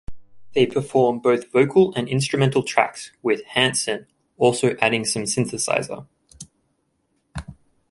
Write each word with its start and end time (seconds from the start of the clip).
They 0.55 0.65
performed 0.65 1.21
both 1.21 1.51
vocal 1.51 1.93
and 1.93 2.09
instrumental 2.09 2.63
tracks, 2.63 3.11
with 3.21 3.43
Hansen 3.45 4.07
also 4.35 4.75
adding 4.81 5.05
some 5.05 5.25
synthesiser. 5.25 6.07